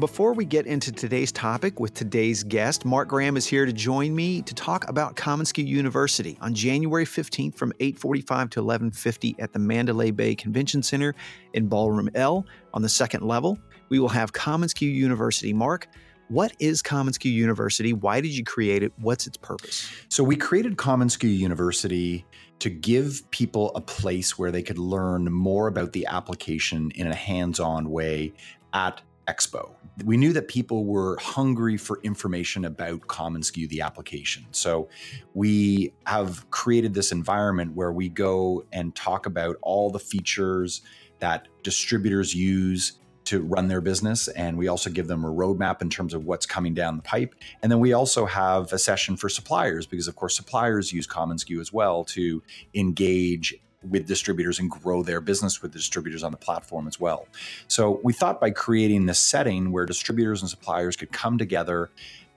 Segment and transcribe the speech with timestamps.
[0.00, 4.14] Before we get into today's topic with today's guest, Mark Graham is here to join
[4.14, 9.58] me to talk about commonsku University on January 15th from 8:45 to 11:50 at the
[9.58, 11.14] Mandalay Bay Convention Center
[11.52, 13.58] in Ballroom L on the second level.
[13.90, 15.52] We will have commonsku University.
[15.52, 15.86] Mark,
[16.28, 17.92] what is commonsku University?
[17.92, 18.94] Why did you create it?
[18.96, 19.86] What's its purpose?
[20.08, 22.24] So we created commonsku University
[22.60, 27.14] to give people a place where they could learn more about the application in a
[27.14, 28.32] hands-on way
[28.72, 29.74] at Expo.
[30.04, 34.46] We knew that people were hungry for information about commonsku, the application.
[34.50, 34.88] So
[35.34, 40.82] we have created this environment where we go and talk about all the features
[41.18, 42.92] that distributors use
[43.24, 44.26] to run their business.
[44.28, 47.34] And we also give them a roadmap in terms of what's coming down the pipe.
[47.62, 51.60] And then we also have a session for suppliers because, of course, suppliers use commonsku
[51.60, 52.42] as well to
[52.74, 53.54] engage
[53.88, 57.26] with distributors and grow their business with the distributors on the platform as well.
[57.68, 61.90] So we thought by creating this setting where distributors and suppliers could come together,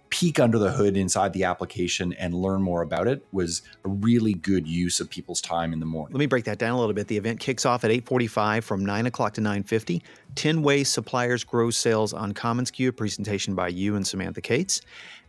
[0.09, 4.35] peek under the hood inside the application and learn more about it was a really
[4.35, 6.13] good use of people's time in the morning.
[6.13, 7.07] Let me break that down a little bit.
[7.07, 10.03] The event kicks off at 8:45 from 9 o'clock to 9:50.
[10.35, 14.81] 10 ways suppliers grow sales on commonsku, a presentation by you and Samantha Cates.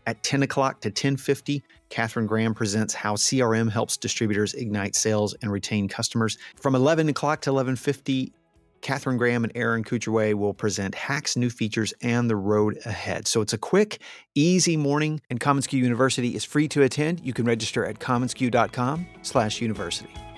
[0.06, 5.53] At 10 o'clock to 10:50, Catherine Graham presents how CRM helps distributors ignite sales and
[5.53, 6.37] retain customers.
[6.57, 8.33] From 11 o'clock to 11:50,
[8.81, 13.27] Catherine Graham and Aaron Kucherway will present hacks, new features, and the road ahead.
[13.27, 13.99] So it's a quick,
[14.34, 17.23] easy morning, and commonsku University is free to attend.
[17.25, 20.34] You can register at commonsku.com/university.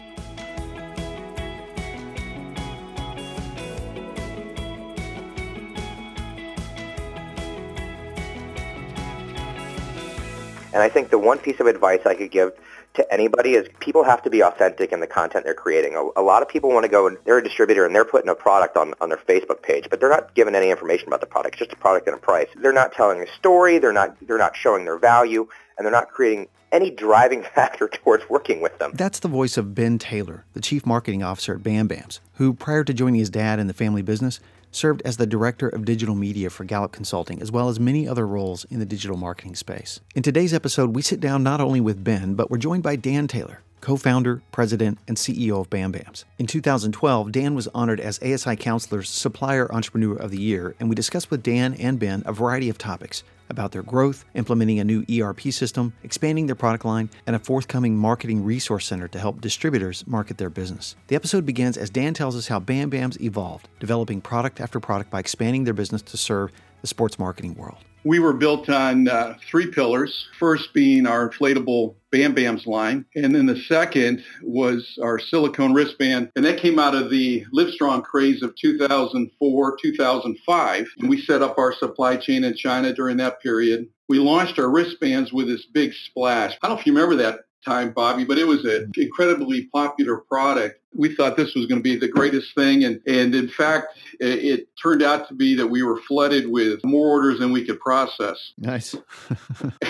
[10.76, 12.52] And I think the one piece of advice I could give
[12.96, 15.96] to anybody is people have to be authentic in the content they're creating.
[15.96, 18.28] A, a, lot of people want to go and they're a distributor and they're putting
[18.28, 21.26] a product on, on their Facebook page, but they're not giving any information about the
[21.26, 21.54] product.
[21.54, 22.48] It's just a product and a price.
[22.56, 23.78] They're not telling a story.
[23.78, 25.48] They're not, they're not showing their value
[25.78, 28.92] and they're not creating any driving factor towards working with them.
[28.92, 32.84] That's the voice of Ben Taylor, the chief marketing officer at Bam Bams, who prior
[32.84, 34.40] to joining his dad in the family business
[34.76, 38.26] served as the director of digital media for Gallup Consulting, as well as many other
[38.26, 40.00] roles in the digital marketing space.
[40.14, 43.26] In today's episode, we sit down not only with Ben, but we're joined by Dan
[43.26, 46.24] Taylor, co founder, president, and CEO of Bam Bams.
[46.38, 50.94] In 2012, Dan was honored as ASI Counselor's Supplier Entrepreneur of the Year, and we
[50.94, 55.04] discussed with Dan and Ben a variety of topics about their growth, implementing a new
[55.10, 60.06] ERP system, expanding their product line, and a forthcoming marketing resource center to help distributors
[60.06, 60.96] market their business.
[61.08, 65.10] The episode begins as Dan tells us how Bam Bams evolved, developing product after product
[65.10, 66.50] by expanding their business to serve
[66.80, 67.78] the sports marketing world.
[68.06, 70.28] We were built on uh, three pillars.
[70.38, 73.04] First being our inflatable Bam Bams line.
[73.16, 76.30] And then the second was our silicone wristband.
[76.36, 80.86] And that came out of the Livestrong craze of 2004, 2005.
[80.98, 83.88] And we set up our supply chain in China during that period.
[84.08, 86.56] We launched our wristbands with this big splash.
[86.62, 90.18] I don't know if you remember that time, Bobby, but it was an incredibly popular
[90.18, 92.84] product we thought this was going to be the greatest thing.
[92.84, 93.88] And, and in fact,
[94.20, 97.64] it, it, turned out to be that we were flooded with more orders than we
[97.64, 98.52] could process.
[98.58, 98.94] Nice.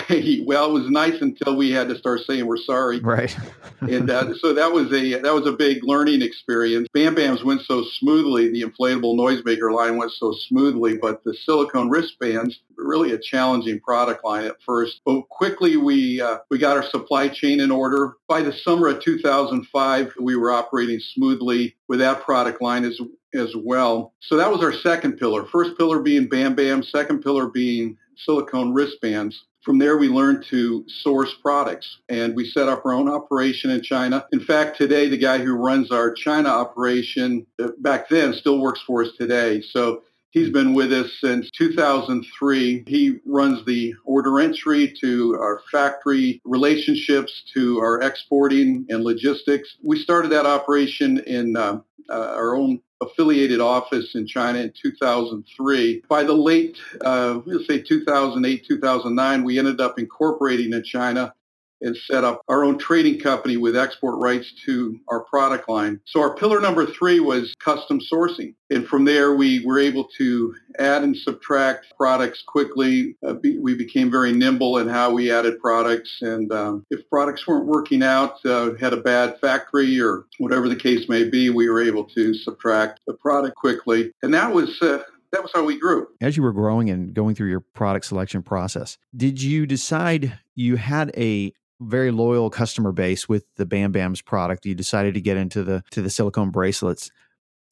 [0.45, 2.99] well, it was nice until we had to start saying we're sorry.
[2.99, 3.35] Right.
[3.81, 6.87] and uh, so that was a that was a big learning experience.
[6.93, 8.49] Bam Bams went so smoothly.
[8.49, 14.23] The inflatable noisemaker line went so smoothly, but the silicone wristbands really a challenging product
[14.23, 15.01] line at first.
[15.05, 18.13] But quickly we uh, we got our supply chain in order.
[18.27, 22.99] By the summer of 2005, we were operating smoothly with that product line as
[23.33, 24.13] as well.
[24.19, 25.45] So that was our second pillar.
[25.45, 29.45] First pillar being Bam Bam, second pillar being silicone wristbands.
[29.63, 33.81] From there, we learned to source products and we set up our own operation in
[33.81, 34.25] China.
[34.31, 38.81] In fact, today, the guy who runs our China operation uh, back then still works
[38.87, 39.61] for us today.
[39.61, 40.03] So
[40.37, 42.83] He's been with us since 2003.
[42.85, 49.77] He runs the order entry to our factory relationships to our exporting and logistics.
[49.81, 51.79] We started that operation in uh,
[52.11, 56.03] uh, our own affiliated office in China in 2003.
[56.07, 61.33] By the late, uh, we'll say 2008, 2009, we ended up incorporating in China
[61.81, 65.99] and set up our own trading company with export rights to our product line.
[66.05, 68.53] So our pillar number three was custom sourcing.
[68.69, 73.15] And from there, we were able to add and subtract products quickly.
[73.25, 76.17] Uh, be, we became very nimble in how we added products.
[76.21, 80.75] And um, if products weren't working out, uh, had a bad factory or whatever the
[80.75, 84.11] case may be, we were able to subtract the product quickly.
[84.21, 86.07] And that was uh, that was how we grew.
[86.21, 90.77] As you were growing and going through your product selection process, did you decide you
[90.77, 94.65] had a very loyal customer base with the Bam Bam's product.
[94.65, 97.11] You decided to get into the to the silicone bracelets.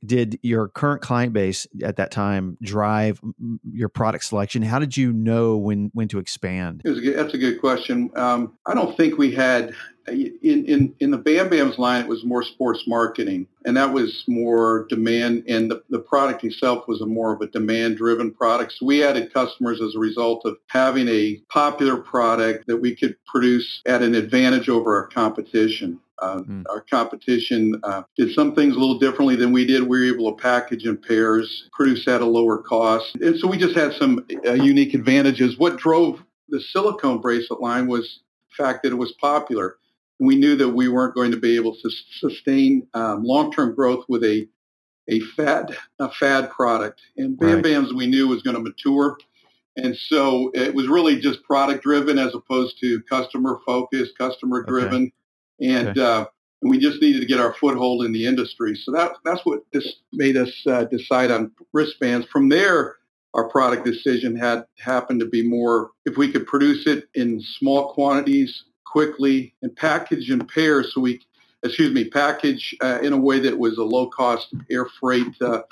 [0.05, 3.19] Did your current client base at that time drive
[3.71, 4.61] your product selection?
[4.61, 6.81] How did you know when when to expand?
[6.85, 8.11] A good, that's a good question.
[8.15, 9.73] Um, I don't think we had
[10.07, 14.23] in, in, in the Bam Bam's line, it was more sports marketing, and that was
[14.27, 18.73] more demand, and the, the product itself was a more of a demand-driven product.
[18.73, 23.15] So we added customers as a result of having a popular product that we could
[23.25, 25.99] produce at an advantage over our competition.
[26.19, 26.63] Uh, mm.
[26.69, 29.83] Our competition uh, did some things a little differently than we did.
[29.83, 33.15] We were able to package in pairs, produce at a lower cost.
[33.15, 35.57] And so we just had some uh, unique advantages.
[35.57, 38.21] What drove the silicone bracelet line was
[38.57, 39.77] the fact that it was popular
[40.19, 41.89] we knew that we weren't going to be able to
[42.19, 44.47] sustain um, long-term growth with a
[45.07, 47.01] a fad a fad product.
[47.17, 47.63] And Bam right.
[47.63, 49.17] Bams we knew was going to mature,
[49.75, 55.03] and so it was really just product driven as opposed to customer focused, customer driven,
[55.03, 55.13] okay.
[55.61, 56.01] And okay.
[56.01, 56.25] Uh,
[56.61, 58.75] we just needed to get our foothold in the industry.
[58.75, 62.27] So that that's what this made us uh, decide on wristbands.
[62.27, 62.95] From there.
[63.33, 67.93] Our product decision had happened to be more if we could produce it in small
[67.93, 71.19] quantities quickly and package in pairs so we,
[71.61, 75.63] excuse me, package uh, in a way that was a low cost air freight uh,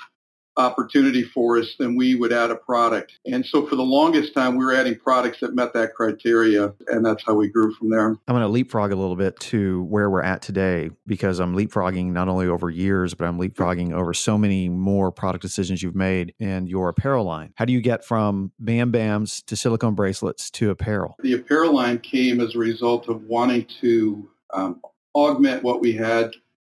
[0.56, 3.18] opportunity for us, then we would add a product.
[3.26, 7.04] And so for the longest time, we were adding products that met that criteria, and
[7.04, 8.08] that's how we grew from there.
[8.08, 12.12] I'm going to leapfrog a little bit to where we're at today because I'm leapfrogging
[12.12, 16.34] not only over years, but I'm leapfrogging over so many more product decisions you've made
[16.38, 17.52] in your apparel line.
[17.56, 21.16] How do you get from Bam Bams to silicone bracelets to apparel?
[21.20, 24.80] The apparel line came as a result of wanting to um,
[25.14, 26.32] augment what we had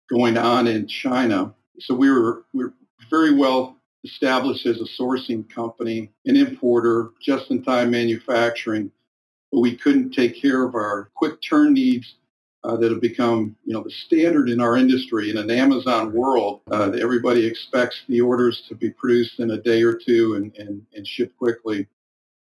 [0.10, 1.54] going on in China.
[1.80, 2.74] So we were, we were
[3.10, 8.92] very well established as a sourcing company, an importer, just-in-time manufacturing,
[9.52, 12.16] but we couldn't take care of our quick turn needs
[12.64, 16.62] uh, that have become, you know, the standard in our industry in an Amazon world.
[16.72, 20.86] Uh, everybody expects the orders to be produced in a day or two and, and,
[20.94, 21.88] and shipped quickly.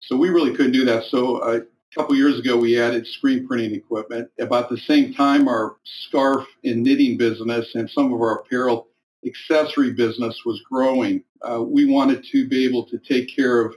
[0.01, 1.05] So we really couldn't do that.
[1.05, 1.63] So a
[1.95, 4.31] couple years ago, we added screen printing equipment.
[4.39, 8.89] About the same time, our scarf and knitting business and some of our apparel
[9.26, 11.23] accessory business was growing.
[11.43, 13.75] Uh, we wanted to be able to take care of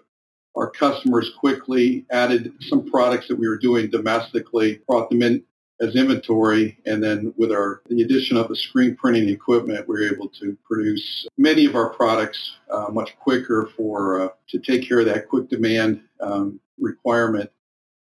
[0.56, 5.44] our customers quickly, added some products that we were doing domestically, brought them in
[5.82, 10.14] as inventory, and then with our the addition of the screen printing equipment, we were
[10.14, 15.00] able to produce many of our products uh, much quicker for uh, to take care
[15.00, 17.50] of that quick demand um, requirement.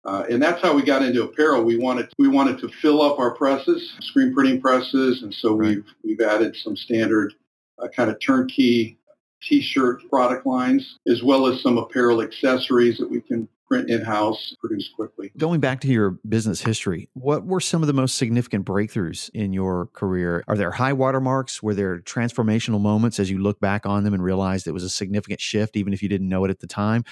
[0.06, 1.64] Uh, and that's how we got into apparel.
[1.64, 5.86] We wanted we wanted to fill up our presses, screen printing presses, and so we've
[6.04, 7.34] we've added some standard
[7.80, 8.98] uh, kind of turnkey
[9.42, 14.90] t-shirt product lines, as well as some apparel accessories that we can print in-house, produce
[14.96, 15.32] quickly.
[15.38, 19.52] Going back to your business history, what were some of the most significant breakthroughs in
[19.52, 20.46] your career?
[20.48, 21.62] Are there high watermarks?
[21.62, 24.90] Were there transformational moments as you look back on them and realized it was a
[24.90, 27.04] significant shift, even if you didn't know it at the time?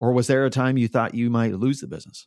[0.00, 2.26] or was there a time you thought you might lose the business?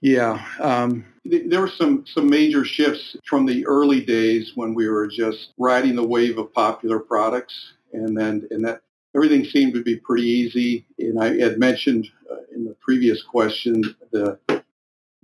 [0.00, 4.88] Yeah, um, th- there were some some major shifts from the early days when we
[4.88, 8.82] were just riding the wave of popular products, and then and that
[9.14, 10.86] everything seemed to be pretty easy.
[10.98, 13.82] And I had mentioned uh, in the previous question
[14.12, 14.38] the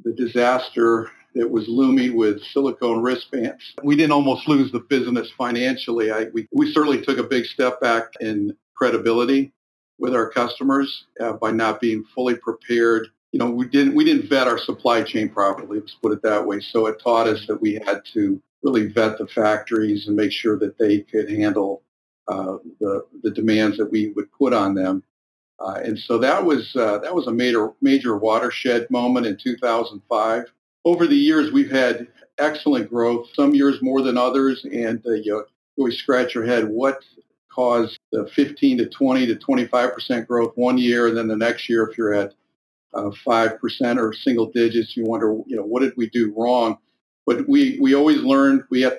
[0.04, 3.74] the disaster that was looming with silicone wristbands.
[3.84, 6.10] We didn't almost lose the business financially.
[6.10, 9.52] I, we, we certainly took a big step back in credibility
[9.98, 13.08] with our customers uh, by not being fully prepared.
[13.32, 15.80] You know, we didn't we didn't vet our supply chain properly.
[15.80, 16.60] Let's put it that way.
[16.60, 20.58] So it taught us that we had to really vet the factories and make sure
[20.58, 21.82] that they could handle
[22.28, 25.02] uh, the the demands that we would put on them.
[25.60, 30.44] Uh, and so that was uh, that was a major major watershed moment in 2005.
[30.84, 32.08] Over the years, we've had
[32.38, 33.28] excellent growth.
[33.34, 35.44] Some years more than others, and uh, you
[35.78, 36.68] always scratch your head.
[36.68, 37.04] What
[37.52, 41.68] caused the 15 to 20 to 25 percent growth one year, and then the next
[41.68, 42.34] year, if you're at
[43.24, 46.78] five percent or single digits, you wonder, you know, what did we do wrong?
[47.26, 48.64] But we we always learned.
[48.70, 48.98] We have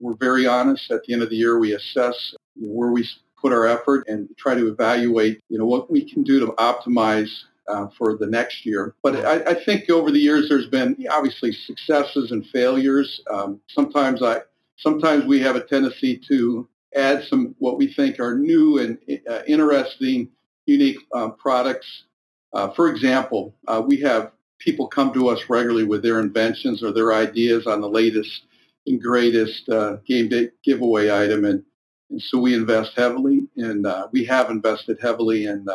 [0.00, 0.90] we're very honest.
[0.90, 3.08] At the end of the year, we assess where we
[3.40, 7.30] put our effort and try to evaluate, you know, what we can do to optimize
[7.68, 8.94] uh, for the next year.
[9.02, 13.20] But I, I, think over the years there's been obviously successes and failures.
[13.30, 14.42] Um, sometimes I
[14.76, 19.42] sometimes we have a tendency to add some what we think are new and uh,
[19.46, 20.28] interesting,
[20.66, 22.04] unique uh, products.
[22.52, 26.92] Uh, for example, uh, we have people come to us regularly with their inventions or
[26.92, 28.46] their ideas on the latest
[28.86, 31.62] and greatest uh, game day giveaway item, and
[32.10, 35.66] and so we invest heavily, and we have invested heavily in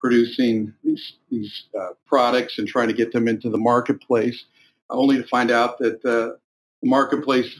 [0.00, 4.44] producing these these uh, products and trying to get them into the marketplace,
[4.90, 6.36] only to find out that uh,
[6.82, 7.52] the marketplace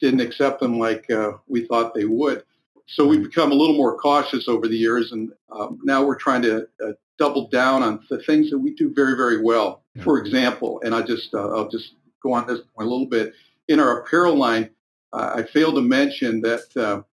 [0.00, 2.44] didn't accept them like uh, we thought they would.
[2.86, 6.42] So we've become a little more cautious over the years, and um, now we're trying
[6.42, 9.82] to uh, double down on the things that we do very, very well.
[10.02, 13.32] For example, and I just uh, I'll just go on this point a little bit.
[13.68, 14.70] In our apparel line,
[15.12, 17.04] uh, I failed to mention that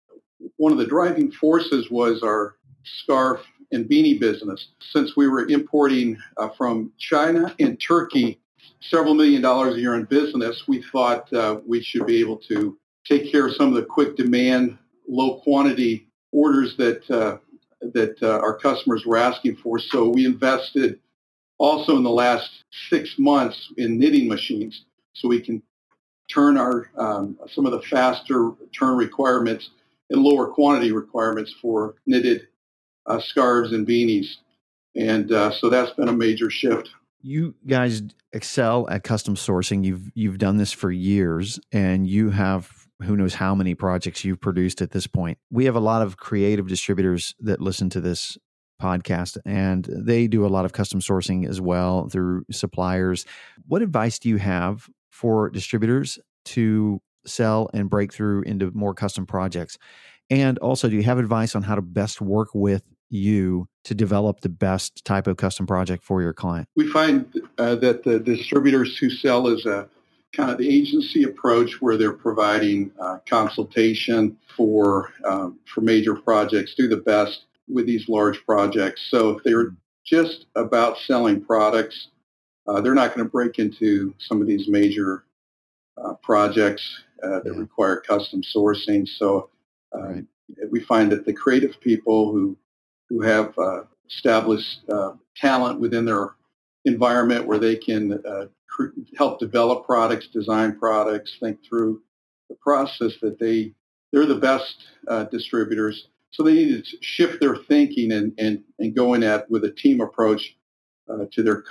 [0.57, 3.41] one of the driving forces was our scarf
[3.73, 4.69] and beanie business.
[4.81, 8.41] Since we were importing uh, from China and Turkey
[8.81, 12.79] several million dollars a year in business, we thought uh, we should be able to
[13.05, 14.79] take care of some of the quick demand,
[15.09, 17.39] low quantity orders that uh,
[17.93, 19.79] that uh, our customers were asking for.
[19.79, 21.01] So we invested
[21.59, 25.63] also in the last six months in knitting machines, so we can
[26.33, 29.71] turn our um, some of the faster turn requirements
[30.11, 32.49] and lower quantity requirements for knitted
[33.07, 34.37] uh, scarves and beanies.
[34.95, 36.91] And uh, so that's been a major shift.
[37.23, 39.85] You guys excel at custom sourcing.
[39.85, 44.41] You've you've done this for years, and you have who knows how many projects you've
[44.41, 45.39] produced at this point.
[45.51, 48.39] We have a lot of creative distributors that listen to this
[48.81, 53.25] podcast, and they do a lot of custom sourcing as well through suppliers.
[53.67, 59.27] What advice do you have for distributors to sell and break through into more custom
[59.27, 59.79] projects?
[60.31, 64.41] And also, do you have advice on how to best work with you to develop
[64.41, 66.69] the best type of custom project for your client?
[66.75, 67.27] We find
[67.59, 69.89] uh, that the distributors who sell is a
[70.35, 76.75] kind of the agency approach where they're providing uh, consultation for um, for major projects,
[76.75, 79.07] do the best with these large projects.
[79.11, 79.75] So if they're
[80.05, 82.09] just about selling products,
[82.67, 85.25] uh, they're not going to break into some of these major
[86.03, 87.61] uh, projects uh, that yeah.
[87.61, 89.07] require custom sourcing.
[89.07, 89.51] So
[89.95, 90.19] Right.
[90.19, 90.29] Um,
[90.71, 92.57] we find that the creative people who
[93.09, 96.35] who have uh, established uh, talent within their
[96.85, 98.47] environment where they can uh,
[99.17, 102.03] help develop products, design products, think through
[102.49, 103.73] the process that they
[104.13, 104.77] they're the best
[105.09, 106.09] uh, distributors.
[106.31, 109.71] So they need to shift their thinking and, and, and go in at with a
[109.71, 110.57] team approach
[111.09, 111.65] uh, to their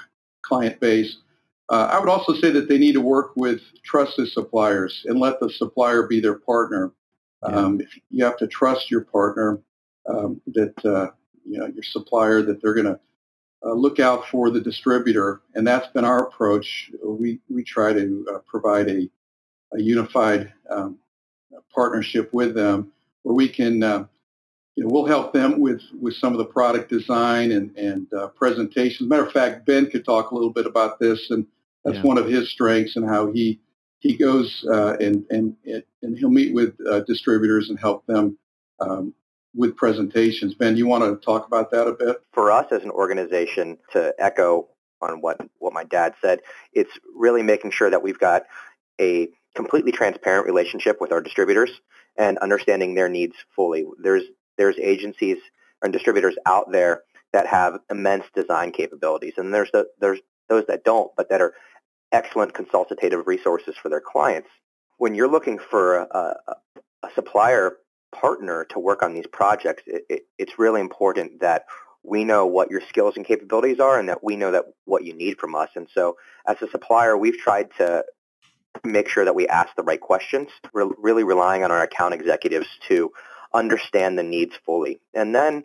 [0.43, 1.17] client base.
[1.69, 5.39] Uh, I would also say that they need to work with trusted suppliers and let
[5.39, 6.91] the supplier be their partner.
[7.43, 9.59] Um, you have to trust your partner
[10.07, 11.11] um, that uh,
[11.45, 12.99] you know your supplier that they're going to
[13.65, 16.91] uh, look out for the distributor, and that's been our approach.
[17.03, 19.09] We we try to uh, provide a,
[19.73, 20.97] a unified um,
[21.73, 22.91] partnership with them
[23.23, 23.83] where we can.
[23.83, 24.05] Uh,
[24.77, 28.29] you know, we'll help them with, with some of the product design and, and uh,
[28.29, 29.09] presentations.
[29.09, 31.45] Matter of fact, Ben could talk a little bit about this, and
[31.83, 32.03] that's yeah.
[32.03, 33.59] one of his strengths and how he
[33.99, 35.55] he goes uh, and, and,
[36.01, 38.35] and he'll meet with uh, distributors and help them
[38.79, 39.13] um,
[39.53, 40.53] with presentations.
[40.53, 42.17] Ben, you want to talk about that a bit?
[42.33, 44.67] For us as an organization, to echo
[45.01, 46.41] on what, what my dad said,
[46.73, 48.43] it's really making sure that we've got
[48.99, 51.71] a completely transparent relationship with our distributors
[52.17, 53.85] and understanding their needs fully.
[54.01, 54.23] There's,
[54.57, 55.37] there's agencies
[55.81, 57.01] and distributors out there
[57.33, 61.53] that have immense design capabilities, and there's, the, there's those that don't, but that are
[62.11, 64.49] excellent consultative resources for their clients.
[64.97, 66.55] When you're looking for a, a,
[67.03, 67.77] a supplier
[68.11, 71.65] partner to work on these projects, it, it, it's really important that
[72.03, 75.13] we know what your skills and capabilities are and that we know that what you
[75.13, 75.69] need from us.
[75.75, 78.05] And so as a supplier, we've tried to
[78.83, 80.49] make sure that we ask the right questions.
[80.73, 83.11] We're really relying on our account executives to
[83.53, 84.99] understand the needs fully.
[85.13, 85.63] And then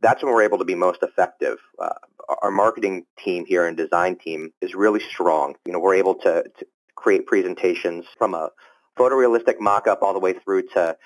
[0.00, 1.58] that's when we're able to be most effective.
[1.78, 1.94] Uh,
[2.42, 5.54] our marketing team here and design team is really strong.
[5.64, 8.50] You know, we're able to, to create presentations from a
[8.98, 10.96] photorealistic mock-up all the way through to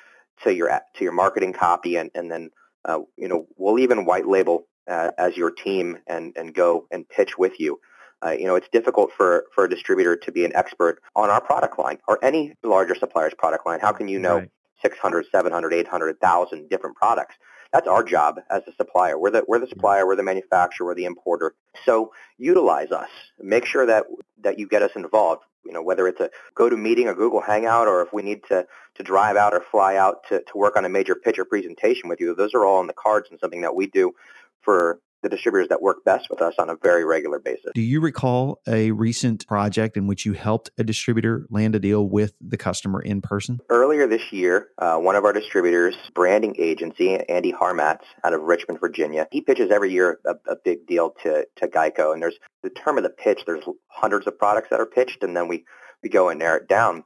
[0.45, 2.51] to your to your marketing copy, and and then
[2.85, 7.09] uh, you know we'll even white label uh, as your team and and go and
[7.09, 7.79] pitch with you.
[8.25, 11.41] Uh, you know, it's difficult for, for a distributor to be an expert on our
[11.41, 13.81] product line or any larger supplier's product line.
[13.81, 14.51] How can you know right.
[14.81, 17.35] 600, 700, 800, 1,000 different products?
[17.73, 19.19] That's our job as a supplier.
[19.19, 21.55] We're the, we're the supplier, we're the manufacturer, we're the importer.
[21.85, 23.09] So utilize us.
[23.41, 24.05] Make sure that,
[24.43, 25.43] that you get us involved.
[25.65, 29.03] You know, whether it's a GoToMeeting a Google Hangout, or if we need to, to
[29.03, 32.21] drive out or fly out to, to work on a major pitch or presentation with
[32.21, 34.13] you, those are all on the cards and something that we do
[34.61, 37.71] for the distributors that work best with us on a very regular basis.
[37.75, 42.09] Do you recall a recent project in which you helped a distributor land a deal
[42.09, 43.61] with the customer in person?
[43.69, 48.81] Earlier this year, uh, one of our distributors, branding agency, Andy Harmatz out of Richmond,
[48.81, 52.13] Virginia, he pitches every year a, a big deal to, to Geico.
[52.13, 55.37] And there's the term of the pitch, there's hundreds of products that are pitched, and
[55.37, 55.65] then we,
[56.03, 57.05] we go and narrow it down.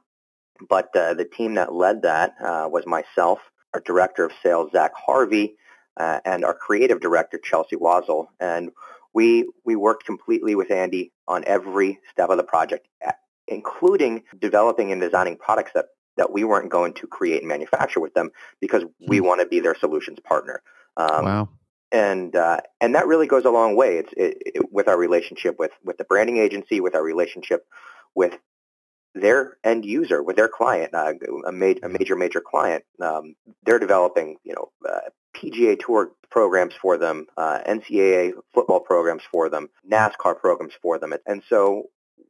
[0.67, 3.39] But uh, the team that led that uh, was myself,
[3.73, 5.55] our director of sales, Zach Harvey,
[5.97, 8.27] uh, and our creative director, Chelsea Wazel.
[8.39, 8.71] And
[9.13, 12.87] we, we worked completely with Andy on every step of the project,
[13.47, 15.85] including developing and designing products that,
[16.17, 19.25] that we weren't going to create and manufacture with them because we hmm.
[19.25, 20.61] want to be their solutions partner.
[20.95, 21.49] Um, wow.
[21.89, 23.99] And uh, and that really goes a long way.
[23.99, 27.65] It's it, it, with our relationship with with the branding agency, with our relationship
[28.13, 28.37] with
[29.17, 31.13] their end user, with their client, uh,
[31.45, 36.73] a, ma- a, major, major client, um, they're developing, you know, uh, PGA Tour programs
[36.81, 41.83] for them, uh, NCAA football programs for them, NASCAR programs for them, and so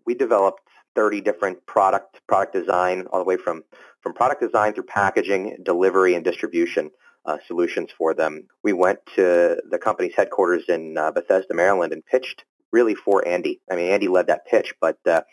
[0.06, 0.62] we developed
[0.96, 3.63] 30 different product product design, all the way from
[4.01, 6.91] from product design through packaging, delivery, and distribution.
[7.25, 8.48] Uh, solutions for them.
[8.63, 13.60] We went to the company's headquarters in uh, Bethesda, Maryland, and pitched really for Andy.
[13.70, 15.24] I mean, Andy led that pitch, but uh,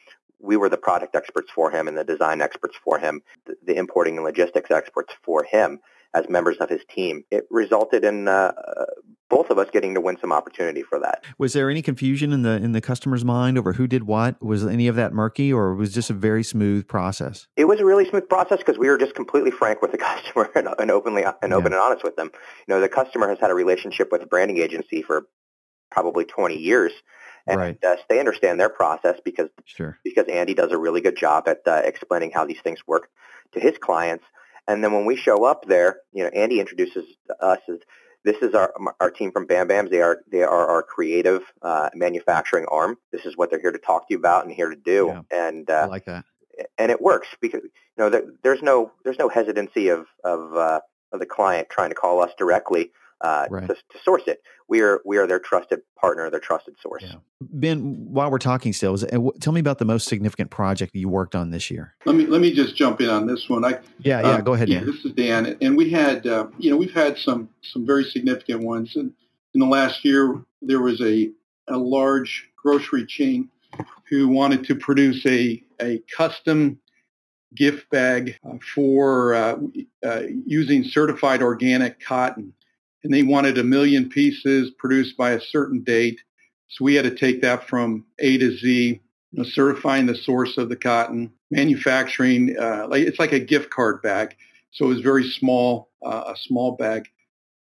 [0.45, 3.77] we were the product experts for him and the design experts for him, the, the
[3.77, 5.81] importing and logistics experts for him
[6.13, 7.25] as members of his team.
[7.31, 8.53] It resulted in uh,
[9.29, 11.25] both of us getting to win some opportunity for that.
[11.39, 14.41] Was there any confusion in the in the customer's mind over who did what?
[14.41, 17.49] Was any of that murky, or was just a very smooth process?
[17.57, 20.51] It was a really smooth process because we were just completely frank with the customer
[20.55, 22.31] and, and openly and open and honest with them.
[22.69, 25.27] You know, the customer has had a relationship with a branding agency for
[25.91, 26.93] probably 20 years
[27.47, 27.85] and right.
[27.85, 29.99] uh, they understand their process because sure.
[30.05, 33.09] because Andy does a really good job at uh, explaining how these things work
[33.53, 34.25] to his clients.
[34.67, 37.05] And then when we show up there, you know, Andy introduces
[37.41, 37.79] us as
[38.25, 39.91] this is our our team from Bam Bams.
[39.91, 42.97] They are they are our creative uh, manufacturing arm.
[43.13, 45.23] This is what they're here to talk to you about and here to do.
[45.31, 45.49] Yeah.
[45.49, 46.25] And uh, I like that.
[46.79, 50.81] And it works because you know there, there's no there's no hesitancy of of uh,
[51.13, 53.67] of the client trying to call us directly uh, right.
[53.67, 54.41] to, to, source it.
[54.69, 57.03] We are we are their trusted partner, their trusted source.
[57.07, 57.17] Yeah.
[57.41, 59.05] Ben, while we're talking still, is,
[59.41, 61.95] tell me about the most significant project you worked on this year.
[62.07, 63.65] Let me let me just jump in on this one.
[63.65, 64.69] I, yeah, yeah, uh, go ahead.
[64.69, 64.87] Yeah, Dan.
[64.87, 68.63] this is Dan, and we had uh, you know we've had some some very significant
[68.63, 68.97] ones.
[68.97, 69.13] And
[69.55, 71.31] in the last year, there was a
[71.69, 73.49] a large grocery chain
[74.09, 76.79] who wanted to produce a a custom
[77.55, 79.57] gift bag uh, for uh,
[80.05, 82.53] uh, using certified organic cotton
[83.05, 86.21] and they wanted a million pieces produced by a certain date.
[86.69, 90.57] So we had to take that from A to Z, you know, certifying the source
[90.57, 92.57] of the cotton, manufacturing.
[92.59, 94.35] Uh, like it's like a gift card bag.
[94.73, 97.09] So it was very small, uh, a small bag.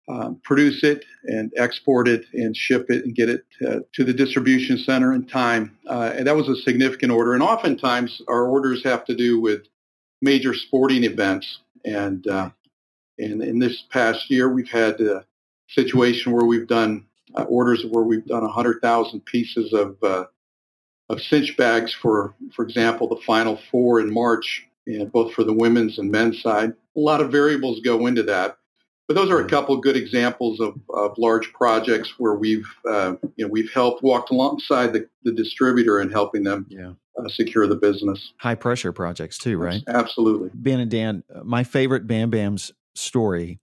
[0.10, 3.46] Um, produce it and export it and ship it and get it
[3.94, 5.78] to the distribution center in time.
[5.88, 7.34] Uh, and that was a significant order.
[7.34, 9.62] And oftentimes our orders have to do with
[10.22, 11.60] major sporting events.
[11.86, 12.50] And uh,
[13.20, 15.22] and in this past year, we've had uh,
[15.72, 17.06] situation where we've done
[17.36, 20.26] uh, orders where we've done 100,000 pieces of uh,
[21.10, 25.54] of cinch bags for, for example, the Final Four in March, and both for the
[25.54, 26.74] women's and men's side.
[26.96, 28.58] A lot of variables go into that,
[29.08, 33.16] but those are a couple of good examples of, of large projects where we've uh,
[33.36, 36.94] you know we've helped walked alongside the, the distributor and helping them yeah.
[37.18, 38.32] Uh, secure the business.
[38.38, 39.84] High pressure projects too, right?
[39.86, 40.50] Absolutely.
[40.54, 43.60] Ben and Dan, my favorite Bam Bam's story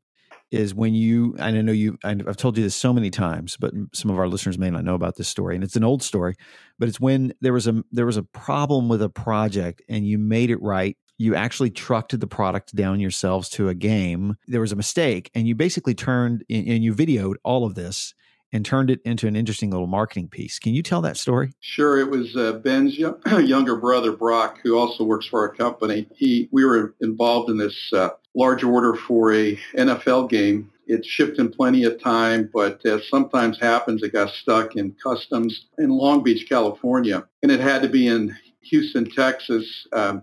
[0.51, 3.73] is when you and I know you I've told you this so many times, but
[3.93, 6.35] some of our listeners may not know about this story, and it's an old story,
[6.79, 10.19] but it's when there was a there was a problem with a project and you
[10.19, 10.97] made it right.
[11.19, 14.37] You actually trucked the product down yourselves to a game.
[14.47, 18.15] There was a mistake, and you basically turned and you videoed all of this
[18.53, 20.59] and turned it into an interesting little marketing piece.
[20.59, 21.53] Can you tell that story?
[21.61, 21.99] Sure.
[21.99, 26.09] It was uh, Ben's young, younger brother, Brock, who also works for our company.
[26.15, 30.71] He, we were involved in this uh, large order for a NFL game.
[30.87, 35.67] It shipped in plenty of time, but as sometimes happens, it got stuck in customs
[35.77, 40.23] in Long Beach, California, and it had to be in Houston, Texas, um,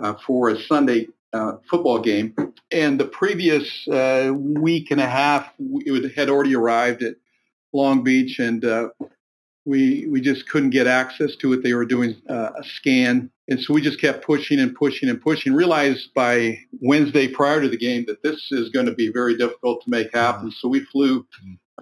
[0.00, 2.34] uh, for a Sunday uh, football game.
[2.70, 7.16] And the previous uh, week and a half, it had already arrived at
[7.72, 8.90] Long Beach, and uh,
[9.64, 11.62] we we just couldn't get access to it.
[11.62, 15.20] They were doing uh, a scan, and so we just kept pushing and pushing and
[15.20, 15.52] pushing.
[15.52, 19.82] Realized by Wednesday prior to the game that this is going to be very difficult
[19.82, 20.52] to make happen.
[20.52, 21.26] So we flew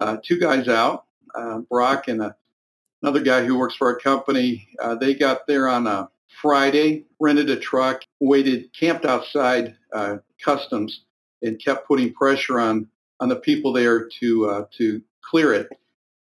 [0.01, 1.05] uh, two guys out,
[1.35, 2.35] uh, Brock and a,
[3.03, 4.67] another guy who works for our company.
[4.81, 6.09] Uh, they got there on a
[6.41, 11.03] Friday, rented a truck, waited, camped outside uh, customs,
[11.43, 12.87] and kept putting pressure on
[13.19, 15.67] on the people there to uh, to clear it.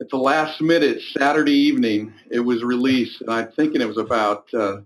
[0.02, 4.52] at the last minute, Saturday evening, it was released, and I'm thinking it was about
[4.54, 4.78] uh,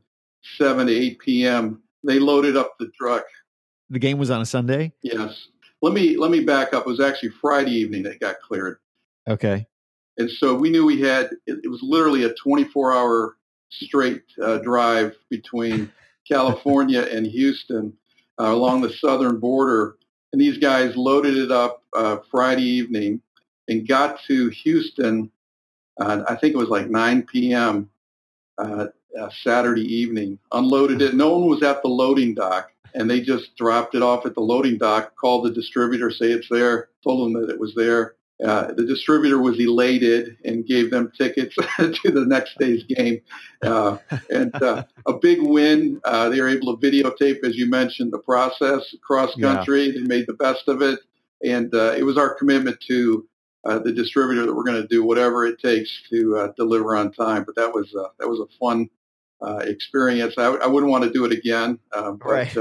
[0.58, 1.82] 7 to 8 p.m.
[2.04, 3.24] They loaded up the truck.
[3.90, 4.94] The game was on a Sunday?
[5.02, 5.48] Yes.
[5.82, 6.86] Let me let me back up.
[6.86, 8.78] It was actually Friday evening that got cleared.
[9.28, 9.68] Okay.
[10.18, 13.36] And so we knew we had, it, it was literally a 24-hour
[13.70, 15.92] straight uh, drive between
[16.28, 17.94] California and Houston
[18.40, 19.98] uh, along the southern border.
[20.32, 23.22] And these guys loaded it up uh, Friday evening
[23.68, 25.32] and got to Houston.
[26.00, 27.90] Uh, I think it was like 9 p.m.
[29.18, 30.40] Uh, uh, Saturday evening.
[30.52, 31.16] Unloaded it.
[31.16, 34.42] No one was at the loading dock, and they just dropped it off at the
[34.42, 35.16] loading dock.
[35.16, 36.90] Called the distributor, say it's there.
[37.04, 38.16] Told them that it was there.
[38.44, 43.22] Uh, the distributor was elated and gave them tickets to the next day's game.
[43.62, 43.98] Uh,
[44.30, 46.02] and uh, a big win.
[46.04, 49.86] Uh, they were able to videotape, as you mentioned, the process cross country.
[49.86, 49.92] Yeah.
[49.94, 51.00] They made the best of it.
[51.46, 53.26] And uh, it was our commitment to
[53.66, 57.44] uh, the distributor that we're going to do whatever it takes to deliver on time.
[57.46, 58.90] But that was that was a fun
[59.44, 60.36] experience.
[60.38, 61.80] I, I, wouldn't want to do it again.
[61.92, 62.58] but right.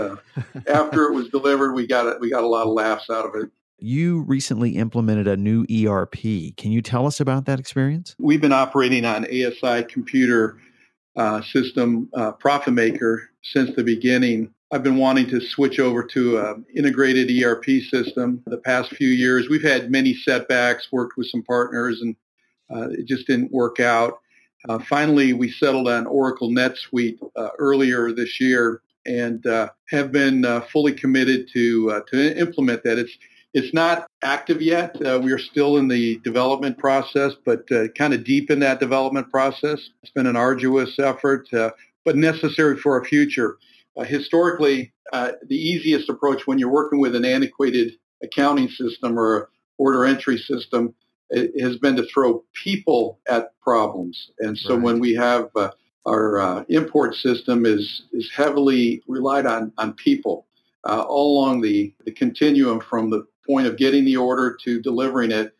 [0.68, 3.50] after it was delivered, we got we got a lot of laughs out of it
[3.82, 6.56] you recently implemented a new ERP.
[6.56, 8.14] Can you tell us about that experience?
[8.18, 10.58] We've been operating on ASI computer
[11.16, 14.52] uh, system uh, Profit Maker since the beginning.
[14.72, 19.48] I've been wanting to switch over to an integrated ERP system the past few years.
[19.50, 22.16] We've had many setbacks, worked with some partners, and
[22.74, 24.20] uh, it just didn't work out.
[24.68, 30.44] Uh, finally, we settled on Oracle NetSuite uh, earlier this year and uh, have been
[30.72, 32.98] fully committed to to implement that.
[32.98, 33.16] It's
[33.54, 34.96] it's not active yet.
[35.04, 38.80] Uh, we are still in the development process, but uh, kind of deep in that
[38.80, 39.90] development process.
[40.02, 41.70] It's been an arduous effort, uh,
[42.04, 43.58] but necessary for our future.
[43.96, 49.50] Uh, historically, uh, the easiest approach when you're working with an antiquated accounting system or
[49.76, 50.94] order entry system
[51.60, 54.30] has been to throw people at problems.
[54.38, 54.82] And so right.
[54.82, 55.70] when we have uh,
[56.06, 60.46] our import system is is heavily relied on on people
[60.84, 65.30] uh, all along the, the continuum from the point of getting the order to delivering
[65.30, 65.54] it.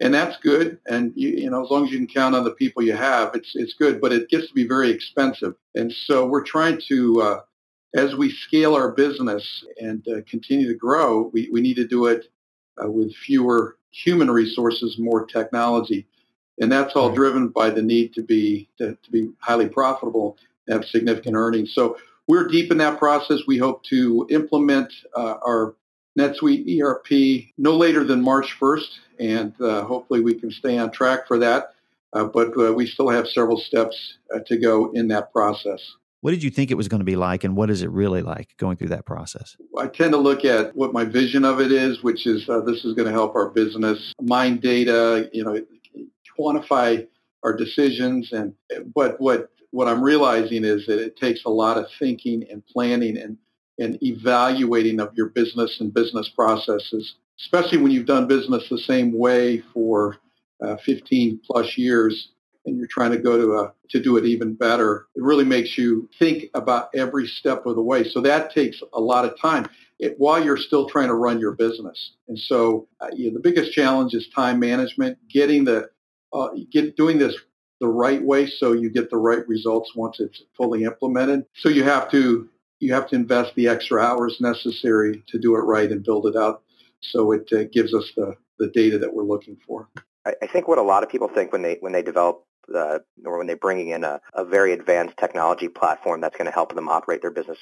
[0.00, 0.78] And that's good.
[0.86, 3.34] And you, you know, as long as you can count on the people you have,
[3.34, 4.00] it's it's good.
[4.00, 5.54] But it gets to be very expensive.
[5.74, 7.40] And so we're trying to, uh,
[7.94, 12.06] as we scale our business and uh, continue to grow, we, we need to do
[12.06, 12.30] it
[12.82, 16.06] uh, with fewer human resources, more technology.
[16.60, 20.74] And that's all driven by the need to be to, to be highly profitable, and
[20.74, 21.72] have significant earnings.
[21.74, 21.96] So
[22.28, 23.40] we're deep in that process.
[23.46, 25.74] We hope to implement uh, our
[26.18, 31.26] NetSuite ERP no later than March 1st, and uh, hopefully we can stay on track
[31.26, 31.74] for that.
[32.12, 35.96] Uh, but uh, we still have several steps uh, to go in that process.
[36.24, 38.22] What did you think it was going to be like, and what is it really
[38.22, 39.58] like going through that process?
[39.76, 42.82] I tend to look at what my vision of it is, which is uh, this
[42.86, 45.60] is going to help our business mine data, you know,
[46.40, 47.06] quantify
[47.42, 48.54] our decisions, and
[48.94, 53.18] but what what I'm realizing is that it takes a lot of thinking and planning
[53.18, 53.36] and
[53.78, 59.12] and evaluating of your business and business processes, especially when you've done business the same
[59.12, 60.16] way for
[60.62, 62.30] uh, 15 plus years
[62.66, 65.06] and you're trying to go to a, to do it even better.
[65.14, 68.08] It really makes you think about every step of the way.
[68.08, 71.52] So that takes a lot of time it, while you're still trying to run your
[71.52, 72.12] business.
[72.28, 75.90] And so uh, you know, the biggest challenge is time management, getting the
[76.32, 77.36] uh, get doing this
[77.80, 81.44] the right way so you get the right results once it's fully implemented.
[81.54, 82.48] So you have to
[82.80, 86.36] you have to invest the extra hours necessary to do it right and build it
[86.36, 86.62] out
[87.00, 89.88] so it uh, gives us the, the data that we're looking for.
[90.26, 93.38] I, think what a lot of people think when they when they develop uh, or
[93.38, 96.88] when they're bringing in a, a very advanced technology platform that's going to help them
[96.88, 97.58] operate their business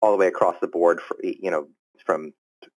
[0.00, 1.68] all the way across the board, for, you know,
[2.06, 2.32] from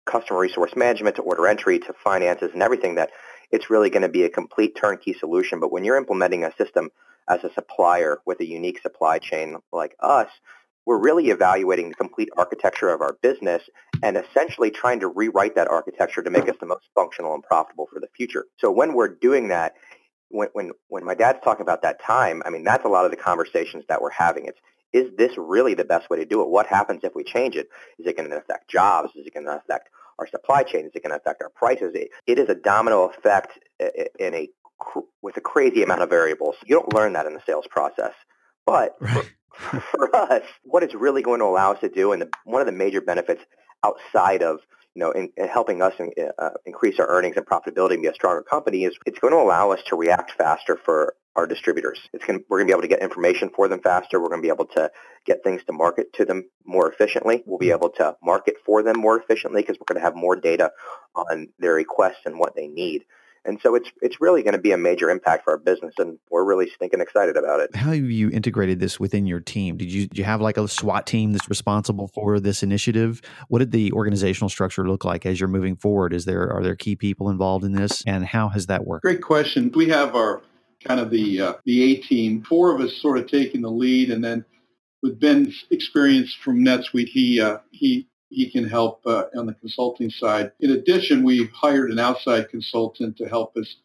[0.06, 3.10] customer resource management to order entry to finances and everything that
[3.50, 5.60] it's really going to be a complete turnkey solution.
[5.60, 6.90] But when you're implementing a system
[7.28, 10.28] as a supplier with a unique supply chain like us,
[10.84, 13.62] we're really evaluating the complete architecture of our business
[14.02, 17.86] and essentially trying to rewrite that architecture to make us the most functional and profitable
[17.92, 18.46] for the future.
[18.58, 19.74] So when we're doing that,
[20.32, 23.10] when, when, when my dad's talking about that time, I mean, that's a lot of
[23.10, 24.46] the conversations that we're having.
[24.46, 24.58] It's,
[24.92, 26.48] is this really the best way to do it?
[26.48, 27.68] What happens if we change it?
[27.98, 29.10] Is it going to affect jobs?
[29.14, 30.84] Is it going to affect our supply chain?
[30.84, 31.92] Is it going to affect our prices?
[31.94, 33.58] It, it is a domino effect
[34.18, 34.48] in a
[35.22, 36.56] with a crazy amount of variables.
[36.64, 38.14] You don't learn that in the sales process.
[38.66, 39.30] But right.
[39.52, 42.60] for, for us, what it's really going to allow us to do, and the, one
[42.60, 43.42] of the major benefits
[43.84, 44.60] outside of
[44.94, 48.08] you know, in, in helping us in, uh, increase our earnings and profitability and be
[48.08, 51.98] a stronger company is it's going to allow us to react faster for our distributors.
[52.12, 54.20] It's going we're going to be able to get information for them faster.
[54.20, 54.90] We're going to be able to
[55.24, 57.42] get things to market to them more efficiently.
[57.46, 60.36] We'll be able to market for them more efficiently because we're going to have more
[60.36, 60.72] data
[61.14, 63.04] on their requests and what they need.
[63.44, 66.18] And so it's it's really going to be a major impact for our business, and
[66.30, 67.74] we're really stinking excited about it.
[67.74, 69.76] How have you integrated this within your team?
[69.76, 73.20] Did you did you have like a SWAT team that's responsible for this initiative?
[73.48, 76.12] What did the organizational structure look like as you're moving forward?
[76.12, 79.02] Is there are there key people involved in this, and how has that worked?
[79.02, 79.72] Great question.
[79.74, 80.42] We have our
[80.84, 82.44] kind of the uh, the A team.
[82.44, 84.44] Four of us sort of taking the lead, and then
[85.02, 90.10] with Ben's experience from NetSuite, he uh, he he can help uh, on the consulting
[90.10, 90.52] side.
[90.60, 93.76] In addition, we've hired an outside consultant to help us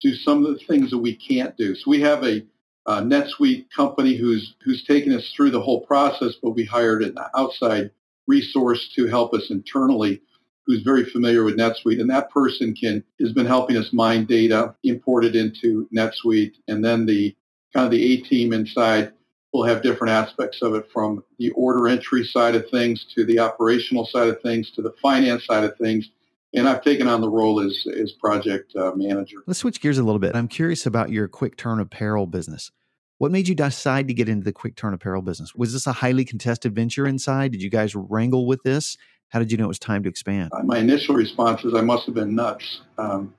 [0.00, 1.74] do some of the things that we can't do.
[1.74, 2.44] So we have a
[2.86, 7.16] uh, NetSuite company who's who's taken us through the whole process, but we hired an
[7.36, 7.90] outside
[8.26, 10.22] resource to help us internally
[10.66, 14.74] who's very familiar with NetSuite, and that person can has been helping us mine data,
[14.84, 17.34] import it into NetSuite, and then the
[17.72, 19.12] kind of the A team inside
[19.56, 23.38] will have different aspects of it from the order entry side of things to the
[23.38, 26.10] operational side of things to the finance side of things.
[26.54, 29.38] And I've taken on the role as, as project uh, manager.
[29.46, 30.36] Let's switch gears a little bit.
[30.36, 32.70] I'm curious about your quick turn apparel business.
[33.18, 35.54] What made you decide to get into the quick turn apparel business?
[35.54, 37.52] Was this a highly contested venture inside?
[37.52, 38.98] Did you guys wrangle with this?
[39.30, 40.50] How did you know it was time to expand?
[40.52, 42.82] Uh, my initial response is I must have been nuts.
[42.96, 43.34] Um,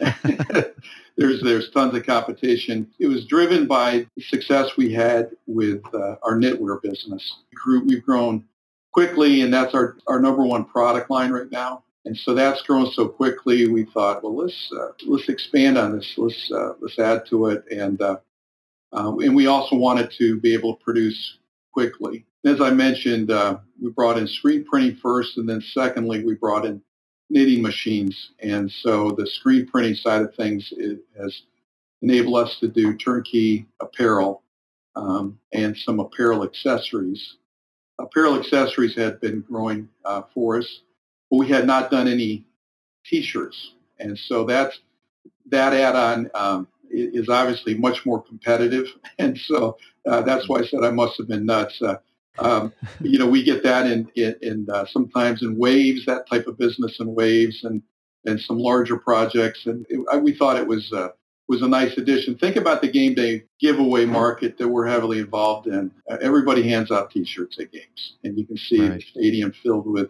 [1.16, 2.90] there's there's tons of competition.
[2.98, 7.38] It was driven by the success we had with uh, our knitwear business.
[7.50, 8.44] We grew, we've grown
[8.92, 11.82] quickly, and that's our, our number one product line right now.
[12.04, 13.68] And so that's grown so quickly.
[13.68, 16.14] We thought, well, let's uh, let's expand on this.
[16.16, 18.16] Let's uh, let's add to it, and uh,
[18.92, 21.38] um, and we also wanted to be able to produce
[21.72, 22.26] quickly.
[22.44, 26.66] As I mentioned, uh, we brought in screen printing first, and then secondly, we brought
[26.66, 26.82] in
[27.30, 28.32] knitting machines.
[28.40, 30.72] And so the screen printing side of things
[31.18, 31.42] has
[32.02, 34.42] enabled us to do turnkey apparel
[34.96, 37.36] um, and some apparel accessories.
[37.98, 40.80] Apparel accessories had been growing uh, for us,
[41.30, 42.44] but we had not done any
[43.06, 43.74] T-shirts.
[43.98, 44.80] And so that's,
[45.50, 48.86] that add-on um, is obviously much more competitive.
[49.18, 49.76] And so
[50.08, 51.80] uh, that's why I said I must have been nuts.
[51.80, 51.96] Uh,
[52.38, 56.46] um, you know, we get that in, in, in uh, sometimes in waves, that type
[56.46, 57.82] of business in waves, and
[58.24, 59.66] and some larger projects.
[59.66, 61.08] And it, we thought it was uh,
[61.48, 62.36] was a nice addition.
[62.36, 65.90] Think about the game day giveaway market that we're heavily involved in.
[66.10, 68.94] Uh, everybody hands out T-shirts at games, and you can see right.
[68.94, 70.08] the stadium filled with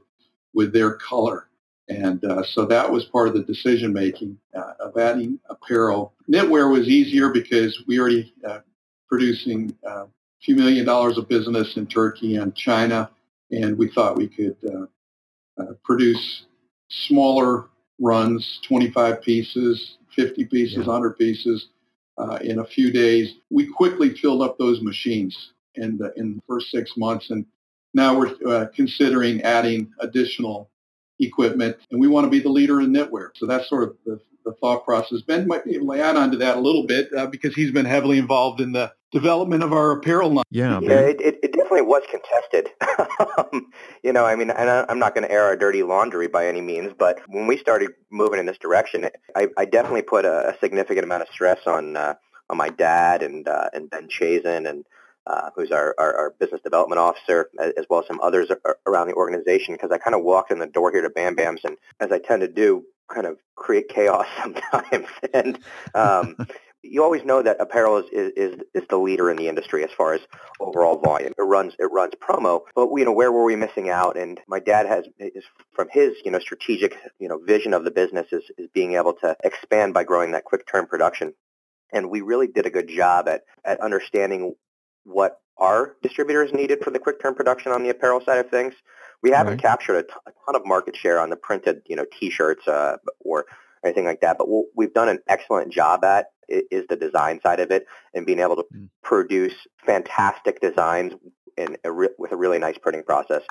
[0.55, 1.49] with their color.
[1.89, 6.15] And uh, so that was part of the decision making uh, of adding apparel.
[6.31, 8.61] Knitwear was easier because we already uh,
[9.09, 10.05] producing uh,
[10.43, 13.11] few million dollars of business in Turkey and China,
[13.51, 16.47] and we thought we could uh, uh, produce
[16.89, 17.69] smaller
[18.01, 20.85] runs, 25 pieces, 50 pieces, yeah.
[20.85, 21.69] 100 pieces
[22.19, 23.35] uh, in a few days.
[23.51, 27.47] We quickly filled up those machines in the, in the first six months, and
[27.95, 30.71] now we're uh, considering adding additional
[31.21, 33.29] equipment, and we want to be the leader in knitwear.
[33.35, 35.23] So that's sort of the, the thought process.
[35.23, 37.71] Ben might be able to add on to that a little bit uh, because he's
[37.71, 40.45] been heavily involved in the development of our apparel line.
[40.51, 42.71] Yeah, yeah it, it, it, definitely was contested.
[43.39, 43.71] Um,
[44.03, 46.47] you know, I mean, and I, am not going to air our dirty laundry by
[46.47, 50.51] any means, but when we started moving in this direction, I, I definitely put a,
[50.51, 52.15] a, significant amount of stress on uh,
[52.51, 54.85] on my dad and uh, and Ben Chazen and
[55.27, 58.51] uh, who's our, our, our, business development officer, as well as some others
[58.87, 61.63] around the organization, because I kind of walked in the door here to Bam Bams,
[61.65, 65.07] and as I tend to do, kind of create chaos sometimes.
[65.33, 65.59] and
[65.95, 66.37] um,
[66.83, 70.15] you always know that apparel is, is, is the leader in the industry as far
[70.15, 70.21] as
[70.61, 71.33] overall volume.
[71.39, 74.17] It runs it runs promo, but you know where were we missing out?
[74.17, 77.91] And my dad has is from his you know strategic you know vision of the
[77.91, 81.35] business is, is being able to expand by growing that quick turn production.
[81.93, 84.55] And we really did a good job at, at understanding
[85.05, 88.75] what our distributors needed for the quick turn production on the apparel side of things.
[89.23, 89.63] We haven't right.
[89.63, 92.97] captured a, t- a ton of market share on the printed, you know, T-shirts uh,
[93.21, 93.45] or
[93.85, 94.39] anything like that.
[94.39, 98.27] But what we've done an excellent job at is the design side of it and
[98.27, 98.89] being able to mm.
[99.03, 99.55] produce
[99.87, 101.15] fantastic designs
[101.57, 103.43] in a re- with a really nice printing process.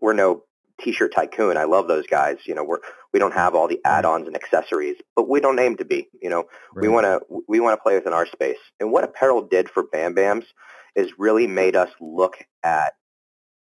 [0.00, 0.44] We're no
[0.80, 1.56] t-shirt tycoon.
[1.56, 2.38] I love those guys.
[2.46, 2.78] You know, we're
[3.12, 6.08] we don't have all the add-ons and accessories, but we don't aim to be.
[6.20, 6.82] You know, right.
[6.82, 8.58] we want to we want to play within our space.
[8.80, 10.44] And what apparel did for Bam Bams
[10.94, 12.92] is really made us look at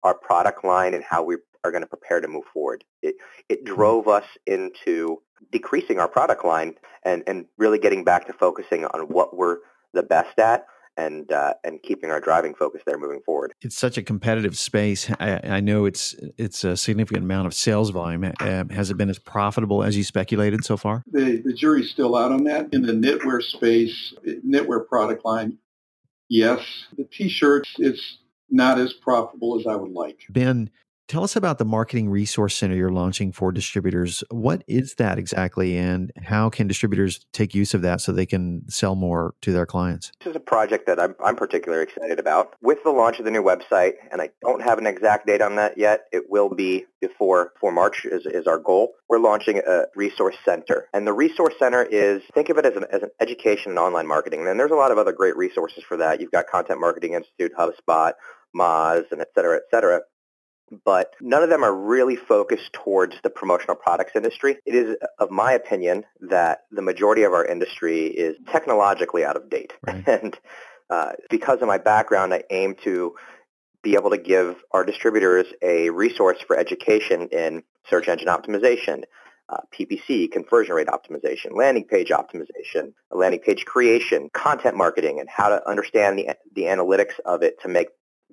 [0.05, 2.85] our product line and how we are going to prepare to move forward.
[3.03, 3.17] It,
[3.49, 3.75] it mm-hmm.
[3.75, 9.01] drove us into decreasing our product line and, and really getting back to focusing on
[9.09, 9.59] what we're
[9.93, 13.53] the best at and uh, and keeping our driving focus there moving forward.
[13.63, 15.11] It's such a competitive space.
[15.19, 18.33] I, I know it's it's a significant amount of sales volume.
[18.39, 21.03] Uh, has it been as profitable as you speculated so far?
[21.11, 22.73] The the jury's still out on that.
[22.73, 25.59] In the knitwear space, knitwear product line,
[26.29, 26.65] yes.
[26.97, 28.19] The t-shirts, it's
[28.51, 30.25] not as profitable as I would like.
[30.31, 30.71] Ben,
[31.07, 34.25] Tell us about the Marketing Resource Center you're launching for distributors.
[34.31, 38.63] What is that exactly, and how can distributors take use of that so they can
[38.71, 40.13] sell more to their clients?
[40.21, 42.55] This is a project that I'm, I'm particularly excited about.
[42.63, 45.57] With the launch of the new website, and I don't have an exact date on
[45.57, 48.95] that yet, it will be before, before March is, is our goal.
[49.11, 50.87] We're launching a resource center.
[50.95, 54.07] And the resource center is, think of it as an, as an education and online
[54.07, 54.47] marketing.
[54.49, 56.23] And there's a lot of other great resources for that.
[56.23, 58.15] You've got Content Marketing Institute, HubSpot,
[58.57, 60.01] Moz, and et cetera, et cetera
[60.85, 64.59] but none of them are really focused towards the promotional products industry.
[64.65, 69.51] It is, of my opinion, that the majority of our industry is technologically out of
[69.51, 69.73] date.
[69.87, 70.05] Right.
[70.25, 70.39] And
[70.91, 73.15] uh, because of my background, I aim to
[73.83, 79.05] be able to give our distributors a resource for education in search engine optimization,
[79.49, 85.49] uh, PPC, conversion rate optimization, landing page optimization, landing page creation, content marketing, and how
[85.49, 87.89] to understand the, the analytics of it to make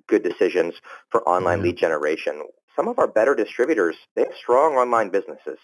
[0.08, 0.74] good decisions
[1.10, 1.66] for online mm-hmm.
[1.66, 2.42] lead generation.
[2.76, 5.58] Some of our better distributors, they have strong online businesses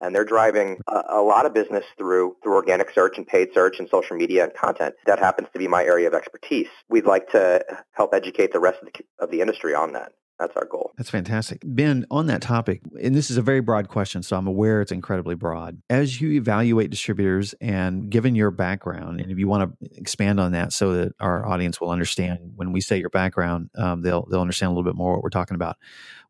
[0.00, 3.78] and they're driving a, a, lot of business through through organic search and paid search
[3.78, 4.94] and social media and content.
[5.06, 6.68] That happens to be my area of expertise.
[6.88, 10.12] We'd like to help educate the rest of the, of the industry on that.
[10.38, 10.92] That's our goal.
[10.96, 11.62] That's fantastic.
[11.64, 14.90] Ben, on that topic, and this is a very broad question, so I'm aware it's
[14.90, 15.80] incredibly broad.
[15.88, 20.52] As you evaluate distributors and given your background, and if you want to expand on
[20.52, 24.40] that so that our audience will understand when we say your background, um, they'll they'll
[24.40, 25.76] understand a little bit more what we're talking about.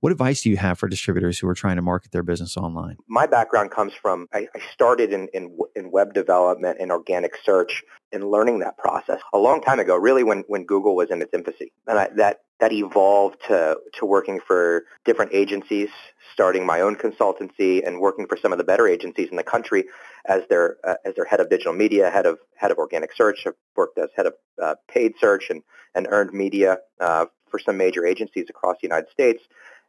[0.01, 2.99] What advice do you have for distributors who are trying to market their business online?
[3.09, 7.83] My background comes from I, I started in, in, in web development and organic search
[8.13, 11.33] and learning that process a long time ago, really when, when Google was in its
[11.33, 11.73] infancy.
[11.87, 15.89] And I, that that evolved to, to working for different agencies,
[16.33, 19.85] starting my own consultancy and working for some of the better agencies in the country
[20.27, 23.47] as their uh, as their head of digital media, head of head of organic search.
[23.47, 25.63] I've worked as head of uh, paid search and,
[25.95, 29.43] and earned media uh, for some major agencies across the United States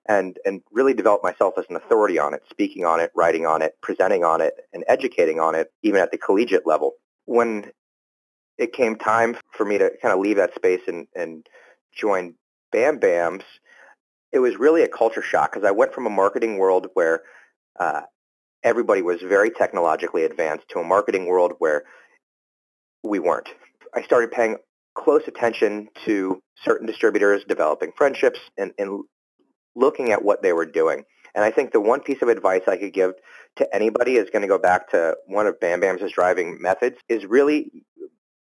[0.08, 3.62] and, and really developed myself as an authority on it, speaking on it, writing on
[3.62, 6.93] it, presenting on it, and educating on it, even at the collegiate level.
[7.25, 7.71] When
[8.58, 11.45] it came time for me to kind of leave that space and, and
[11.93, 12.36] join
[12.75, 13.43] BamBams,
[14.33, 17.21] it was really a culture shock because I went from a marketing world where
[17.79, 18.01] uh,
[18.63, 21.83] everybody was very technologically advanced to a marketing world where
[23.01, 23.47] we weren't.
[23.93, 24.57] I started paying
[24.93, 29.03] close attention to certain distributors, developing friendships, and, and
[29.75, 31.03] looking at what they were doing.
[31.33, 33.13] And I think the one piece of advice I could give
[33.57, 37.71] to anybody is going to go back to one of BamBams' driving methods is really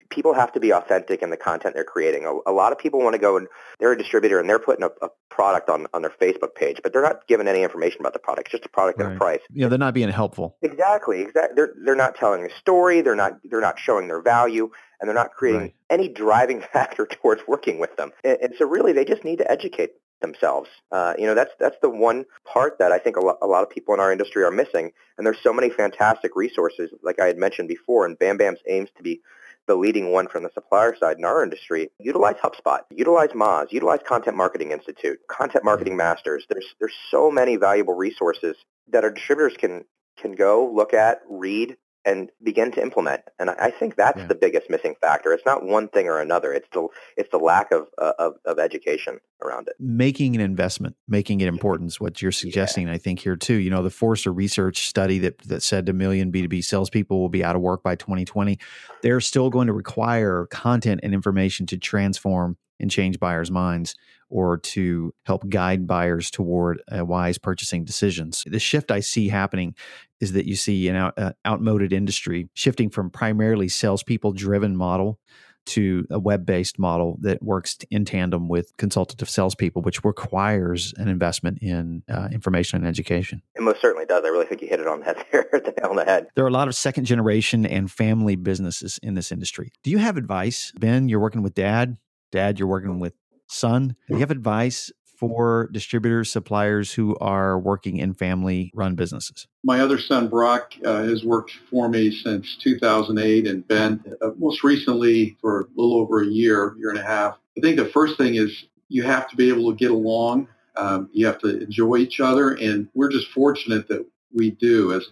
[0.10, 2.26] people have to be authentic in the content they're creating.
[2.26, 3.48] A, a lot of people want to go and
[3.80, 6.92] they're a distributor and they're putting a, a, product on, on their Facebook page, but
[6.92, 8.48] they're not giving any information about the product.
[8.48, 9.06] It's just a product right.
[9.06, 9.40] and a price.
[9.54, 10.58] Yeah, they're not being helpful.
[10.64, 11.22] Exactly.
[11.22, 11.56] Exactly.
[11.56, 13.02] They're they're not telling a story.
[13.02, 15.76] They're not they're not showing their value, and they're not creating right.
[15.92, 18.12] any driving factor towards working with them.
[18.24, 19.92] And, and so really, they just need to educate
[20.22, 20.70] themselves.
[20.92, 23.64] Uh, you know, that's that's the one part that I think a lot, a lot
[23.64, 24.92] of people in our industry are missing.
[25.18, 29.04] And there's so many fantastic resources, like I had mentioned before, and BamBams aims to
[29.04, 29.22] be
[29.68, 31.90] the leading one from the supplier side in our industry.
[32.00, 36.46] Utilize HubSpot, utilize Moz, utilize Content Marketing Institute, Content Marketing Masters.
[36.50, 38.56] There's there's so many valuable resources
[38.90, 39.84] that our distributors can
[40.18, 41.78] can go look at, read,
[42.08, 43.22] and begin to implement.
[43.38, 44.28] And I think that's yeah.
[44.28, 45.34] the biggest missing factor.
[45.34, 46.54] It's not one thing or another.
[46.54, 49.76] It's the it's the lack of uh, of, of, education around it.
[49.78, 52.88] Making an investment, making it important is what you're suggesting.
[52.88, 52.94] Yeah.
[52.94, 53.56] I think here too.
[53.56, 57.44] You know, the Forrester research study that that said a million B2B salespeople will be
[57.44, 58.58] out of work by 2020.
[59.04, 63.96] They're still going to require content and information to transform and change buyers' minds
[64.30, 68.44] or to help guide buyers toward wise purchasing decisions.
[68.46, 69.76] The shift I see happening
[70.20, 75.20] is that you see an out, uh, outmoded industry shifting from primarily salespeople driven model
[75.68, 81.10] to a web based model that works in tandem with consultative salespeople, which requires an
[81.10, 83.42] investment in uh, information and education.
[83.56, 84.24] It most certainly does.
[84.26, 86.28] I really think you hit it on the head there, the nail on the head.
[86.36, 89.72] There are a lot of second generation and family businesses in this industry.
[89.84, 90.72] Do you have advice?
[90.80, 91.98] Ben, you're working with dad.
[92.32, 93.14] Dad, you're working with
[93.48, 93.96] son.
[94.08, 99.48] Do you have advice for distributors, suppliers who are working in family run businesses?
[99.64, 104.64] My other son, Brock, uh, has worked for me since 2008 and Ben uh, most
[104.64, 107.38] recently for a little over a year, year and a half.
[107.58, 110.48] I think the first thing is you have to be able to get along.
[110.76, 112.52] Um, you have to enjoy each other.
[112.52, 115.08] And we're just fortunate that we do as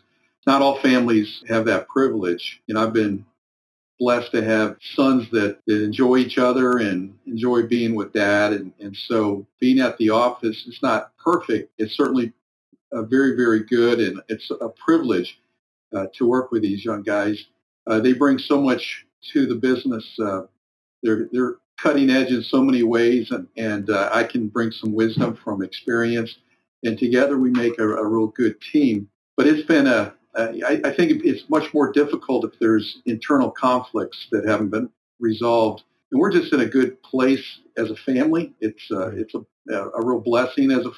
[0.45, 2.61] not all families have that privilege.
[2.67, 3.25] Know, I've been
[3.99, 8.53] blessed to have sons that, that enjoy each other and enjoy being with dad.
[8.53, 11.71] And, and so being at the office is not perfect.
[11.77, 12.33] It's certainly
[12.91, 13.99] uh, very, very good.
[13.99, 15.39] And it's a privilege
[15.95, 17.45] uh, to work with these young guys.
[17.87, 20.05] Uh, they bring so much to the business.
[20.19, 20.41] Uh,
[21.01, 23.31] they're, they're cutting edge in so many ways.
[23.31, 26.37] And, and uh, I can bring some wisdom from experience.
[26.83, 29.09] and together we make a, a real good team.
[29.37, 34.27] But it's been a, I, I think it's much more difficult if there's internal conflicts
[34.31, 35.83] that haven't been resolved.
[36.11, 38.53] And we're just in a good place as a family.
[38.59, 39.41] It's uh, it's a,
[39.73, 40.91] a real blessing as a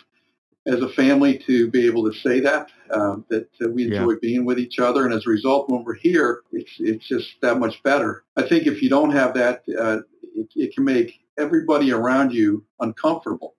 [0.67, 4.17] as a family to be able to say that um, that uh, we enjoy yeah.
[4.21, 7.59] being with each other, and as a result, when we're here, it's it's just that
[7.59, 8.23] much better.
[8.35, 9.99] I think if you don't have that, uh,
[10.35, 13.55] it, it, can make everybody around you uncomfortable,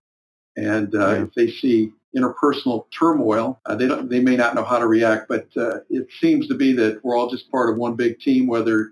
[0.58, 1.22] and uh, yeah.
[1.22, 5.28] if they see interpersonal turmoil, uh, they don't they may not know how to react.
[5.28, 8.48] But uh, it seems to be that we're all just part of one big team,
[8.48, 8.90] whether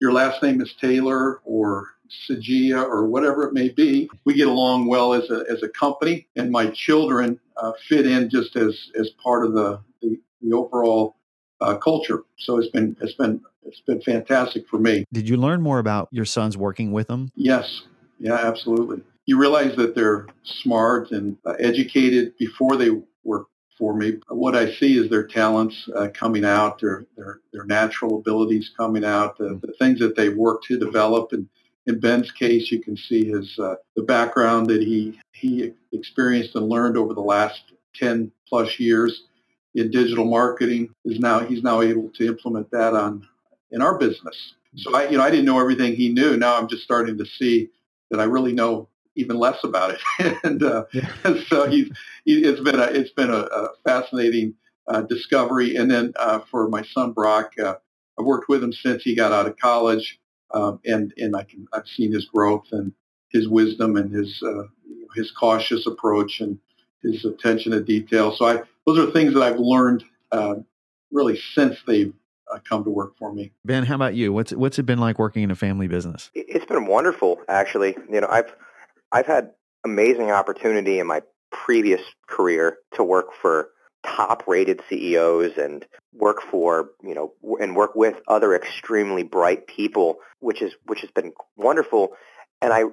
[0.00, 1.88] your last name is Taylor or
[2.28, 4.08] Sagia or whatever it may be.
[4.24, 8.30] We get along well as a, as a company, and my children uh, fit in
[8.30, 11.16] just as, as part of the, the, the overall
[11.60, 12.22] uh, culture.
[12.38, 15.04] So it's been it's been it's been fantastic for me.
[15.12, 17.30] Did you learn more about your sons working with them?
[17.36, 17.82] Yes,
[18.18, 19.02] yeah, absolutely.
[19.26, 22.90] You realize that they're smart and uh, educated before they
[23.24, 23.48] work
[23.78, 24.18] for me.
[24.28, 29.04] What I see is their talents uh, coming out, their, their their natural abilities coming
[29.04, 31.48] out, the, the things that they work to develop, and
[31.86, 36.68] in Ben's case, you can see his uh, the background that he he experienced and
[36.68, 39.24] learned over the last 10 plus years
[39.74, 43.26] in digital marketing is now he's now able to implement that on
[43.70, 44.54] in our business.
[44.76, 46.36] So I you know I didn't know everything he knew.
[46.36, 47.70] Now I'm just starting to see
[48.10, 50.36] that I really know even less about it.
[50.44, 51.10] and, uh, yeah.
[51.48, 51.90] so he's
[52.24, 54.54] he, it's been a it's been a, a fascinating
[54.88, 55.76] uh, discovery.
[55.76, 57.74] And then uh, for my son Brock, uh,
[58.18, 60.20] I've worked with him since he got out of college
[60.54, 62.92] um, and and I can I've seen his growth and
[63.30, 64.64] his wisdom and his uh,
[65.14, 66.58] his cautious approach and
[67.02, 68.32] his attention to detail.
[68.32, 70.56] So I those are things that I've learned uh,
[71.10, 72.12] really since they've
[72.52, 73.52] uh, come to work for me.
[73.64, 74.32] Ben, how about you?
[74.32, 76.30] What's what's it been like working in a family business?
[76.34, 77.96] It's been wonderful, actually.
[78.10, 78.54] You know, I've
[79.12, 79.50] I've had
[79.84, 83.68] amazing opportunity in my previous career to work for
[84.04, 90.16] top rated CEOs and work for, you know, and work with other extremely bright people,
[90.40, 92.14] which is, which has been wonderful.
[92.60, 92.84] And I,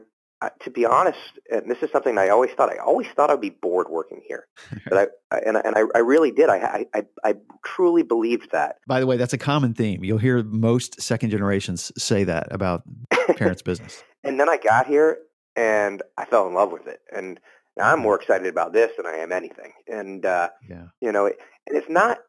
[0.62, 1.18] to be honest,
[1.52, 4.48] and this is something I always thought, I always thought I'd be bored working here.
[4.90, 6.50] but I, and, and I, I really did.
[6.50, 8.78] I, I, I truly believed that.
[8.88, 10.04] By the way, that's a common theme.
[10.04, 12.84] You'll hear most second generations say that about
[13.36, 14.04] parents' business.
[14.24, 15.18] and then I got here
[15.60, 17.02] and I fell in love with it.
[17.14, 17.38] And
[17.76, 19.74] now, I'm more excited about this than I am anything.
[19.88, 20.88] And, uh, yeah.
[21.02, 21.38] you know, it,
[21.68, 22.20] and it's not,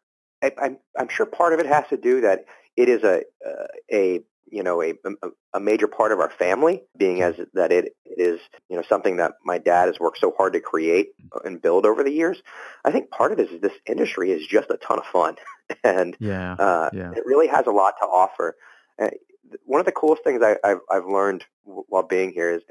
[0.43, 2.45] I, I'm, I'm sure part of it has to do that
[2.77, 4.21] it is a, uh, a,
[4.51, 4.95] you know, a,
[5.55, 9.19] a major part of our family being as that it, it is, you know, something
[9.19, 11.11] that my dad has worked so hard to create
[11.45, 12.43] and build over the years.
[12.85, 15.37] I think part of it is this industry is just a ton of fun
[15.85, 17.13] and yeah, uh, yeah.
[17.13, 18.57] it really has a lot to offer.
[19.01, 19.11] Uh,
[19.65, 22.63] one of the coolest things I, have I've learned while being here is,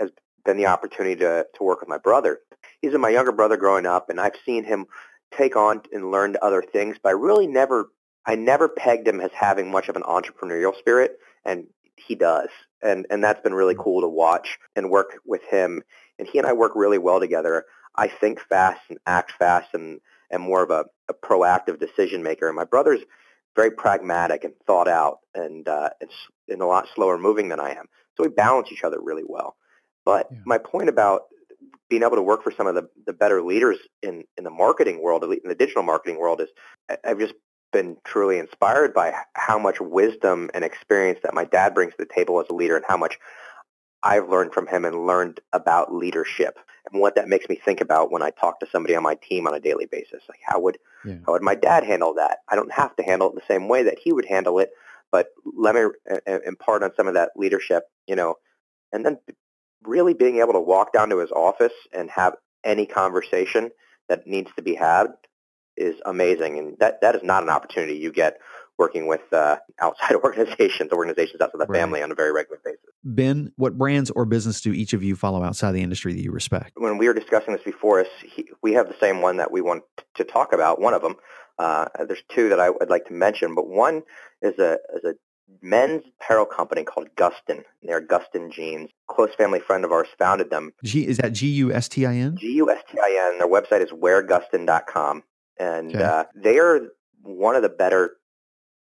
[0.50, 2.40] been the opportunity to, to work with my brother
[2.82, 4.86] he's my younger brother growing up, and I've seen him
[5.36, 7.92] take on and learn other things, but I really never,
[8.26, 12.50] I never pegged him as having much of an entrepreneurial spirit, and he does.
[12.82, 15.84] And, and that's been really cool to watch and work with him.
[16.18, 17.66] And he and I work really well together.
[17.96, 20.00] I think fast and act fast and
[20.32, 22.48] am more of a, a proactive decision maker.
[22.48, 23.02] And my brother's
[23.56, 26.14] very pragmatic and thought out and uh, it's
[26.48, 27.88] and a lot slower moving than I am.
[28.16, 29.58] So we balance each other really well.
[30.06, 30.40] But yeah.
[30.46, 31.24] my point about
[31.90, 35.02] being able to work for some of the, the better leaders in, in the marketing
[35.02, 36.50] world, at least in the digital marketing world, is
[37.04, 37.34] I've just
[37.72, 42.14] been truly inspired by how much wisdom and experience that my dad brings to the
[42.14, 43.18] table as a leader and how much
[44.02, 46.58] I've learned from him and learned about leadership
[46.92, 49.46] and what that makes me think about when I talk to somebody on my team
[49.46, 50.24] on a daily basis.
[50.30, 51.18] Like how would yeah.
[51.26, 52.40] how would my dad handle that?
[52.48, 54.70] I don't have to handle it the same way that he would handle it,
[55.12, 58.36] but let me uh, uh, impart on some of that leadership, you know,
[58.94, 59.18] and then
[59.84, 63.72] really being able to walk down to his office and have any conversation
[64.08, 65.08] that needs to be had
[65.78, 66.60] is amazing.
[66.60, 68.38] And that, that is not an opportunity you get
[68.78, 71.80] working with uh, outside organizations, organizations outside the right.
[71.80, 72.80] family on a very regular basis.
[73.04, 76.32] Ben, what brands or business do each of you follow outside the industry that you
[76.32, 76.72] respect?
[76.76, 79.62] When we were discussing this before us, he, we have the same one that we
[79.62, 79.84] want
[80.16, 80.82] to talk about.
[80.82, 81.16] One of them,
[81.60, 84.04] uh, there's two that I would like to mention, but one
[84.42, 85.14] is a, is a
[85.62, 87.64] men's apparel company called Gustin.
[87.84, 88.90] They're Gustin Jeans.
[89.08, 90.72] Close family friend of ours founded them.
[90.84, 92.38] G is that G U S T I N?
[92.38, 93.40] G U S T I N.
[93.40, 95.24] Their website is weargustin.com,
[95.58, 96.04] and okay.
[96.04, 96.82] uh, they are
[97.24, 98.18] one of the better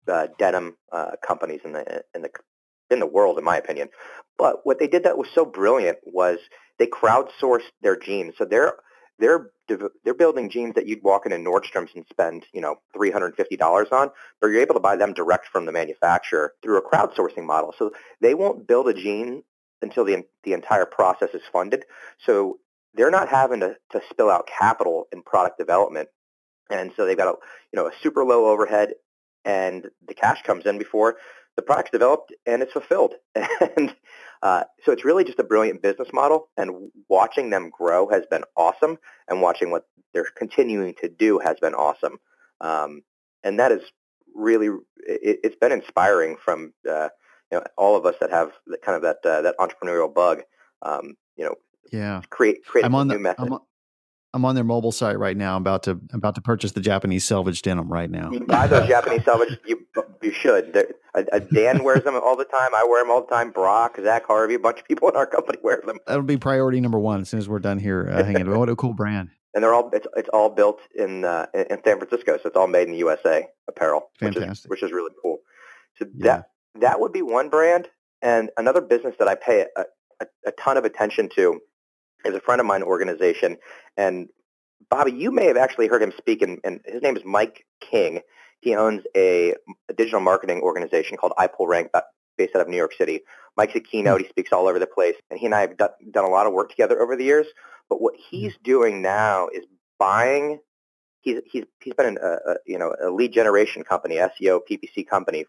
[0.08, 2.30] uh, denim uh, companies in the in the
[2.90, 3.88] in the world, in my opinion.
[4.38, 6.38] But what they did that was so brilliant was
[6.78, 8.34] they crowdsourced their jeans.
[8.36, 8.74] So they're
[9.18, 9.50] they're
[10.04, 13.36] they're building jeans that you'd walk into Nordstrom's and spend you know three hundred and
[13.36, 14.10] fifty dollars on,
[14.40, 17.74] but you're able to buy them direct from the manufacturer through a crowdsourcing model.
[17.78, 19.42] So they won't build a jean
[19.82, 21.84] until the the entire process is funded.
[22.18, 22.58] So
[22.94, 26.08] they're not having to, to spill out capital in product development.
[26.70, 27.36] And so they've got a,
[27.72, 28.94] you know, a super low overhead
[29.44, 31.16] and the cash comes in before
[31.56, 33.14] the product's developed and it's fulfilled.
[33.76, 33.94] And
[34.42, 36.48] uh, so it's really just a brilliant business model.
[36.56, 38.98] And watching them grow has been awesome.
[39.28, 42.18] And watching what they're continuing to do has been awesome.
[42.60, 43.02] Um,
[43.42, 43.80] and that is
[44.34, 47.08] really, it, has been inspiring from uh,
[47.50, 48.52] you know, all of us that have
[48.84, 50.42] kind of that uh, that entrepreneurial bug.
[50.82, 51.54] Um, you know,
[51.92, 53.46] yeah, create create I'm on new the, method.
[53.46, 53.60] I'm on,
[54.36, 55.56] I'm on their mobile site right now.
[55.56, 58.30] I'm about to I'm about to purchase the Japanese selvage denim right now.
[58.30, 59.58] You buy those Japanese selvage.
[59.66, 59.86] You
[60.22, 60.76] you should.
[61.14, 62.74] Uh, Dan wears them all the time.
[62.74, 63.50] I wear them all the time.
[63.50, 65.98] Brock, Zach Harvey, a bunch of people in our company wear them.
[66.06, 68.54] That'll be priority number one as soon as we're done here uh, hanging.
[68.54, 69.30] what a cool brand!
[69.54, 72.66] And they're all it's it's all built in uh, in San Francisco, so it's all
[72.66, 74.42] made in the USA apparel, Fantastic.
[74.44, 75.38] which is which is really cool.
[75.98, 76.24] So Yeah.
[76.26, 76.50] that
[76.82, 77.88] that would be one brand,
[78.20, 79.84] and another business that I pay a,
[80.20, 81.58] a, a ton of attention to
[82.26, 83.56] is a friend of mine organization,
[83.96, 84.28] and
[84.90, 88.20] Bobby, you may have actually heard him speak, and, and his name is Mike King.
[88.60, 89.54] He owns a,
[89.88, 92.02] a digital marketing organization called iPullRank, uh,
[92.38, 93.22] based out of New York City.
[93.56, 94.20] Mike's a keynote.
[94.20, 96.46] He speaks all over the place, and he and I have done, done a lot
[96.46, 97.46] of work together over the years.
[97.88, 99.64] But what he's doing now is
[99.98, 100.60] buying.
[101.20, 105.06] He's he's he's been in a, a you know a lead generation company, SEO PPC
[105.06, 105.46] company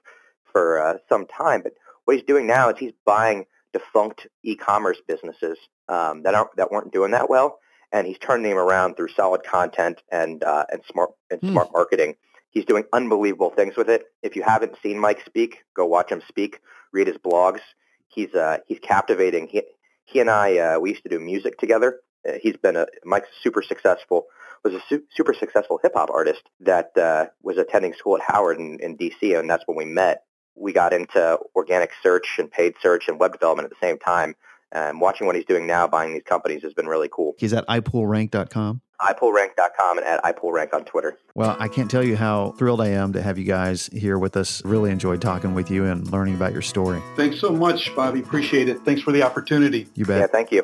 [0.51, 1.61] for uh, some time.
[1.61, 1.73] But
[2.05, 5.57] what he's doing now is he's buying defunct e-commerce businesses
[5.89, 7.59] um, that aren't that weren't doing that well,
[7.91, 11.51] and he's turning them around through solid content and uh, and smart and Hmm.
[11.51, 12.15] smart marketing.
[12.49, 14.05] He's doing unbelievable things with it.
[14.23, 16.59] If you haven't seen Mike speak, go watch him speak.
[16.91, 17.59] Read his blogs.
[18.07, 19.47] He's uh, he's captivating.
[19.47, 19.63] He
[20.05, 21.99] he and I uh, we used to do music together.
[22.27, 24.27] Uh, he's been a Mike's super successful
[24.63, 28.57] was a su- super successful hip hop artist that uh, was attending school at Howard
[28.59, 30.23] in, in DC, and that's when we met.
[30.57, 34.35] We got into organic search and paid search and web development at the same time.
[34.71, 37.35] And watching what he's doing now, buying these companies, has been really cool.
[37.37, 38.81] He's at ipullrank.com.
[38.99, 41.17] iPullRank.com and at ipullrank on Twitter.
[41.35, 44.35] Well, I can't tell you how thrilled I am to have you guys here with
[44.35, 44.61] us.
[44.65, 47.01] Really enjoyed talking with you and learning about your story.
[47.15, 48.19] Thanks so much, Bobby.
[48.19, 48.81] Appreciate it.
[48.81, 49.87] Thanks for the opportunity.
[49.95, 50.19] You bet.
[50.19, 50.63] Yeah, thank you.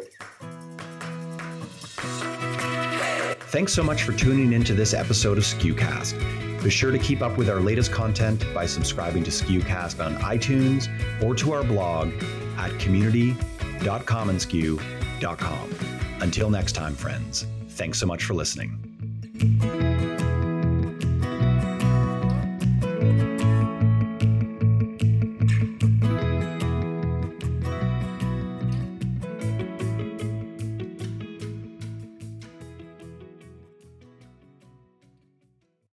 [3.52, 6.53] Thanks so much for tuning into this episode of SKUcast.
[6.64, 10.88] Be sure to keep up with our latest content by subscribing to SKUcast on iTunes
[11.22, 12.14] or to our blog
[12.58, 15.76] at community.commonsku.com.
[16.22, 18.80] Until next time, friends, thanks so much for listening.